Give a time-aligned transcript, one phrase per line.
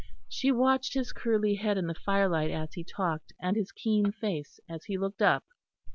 [0.27, 4.59] She watched his curly head in the firelight as he talked, and his keen face
[4.67, 5.43] as he looked up.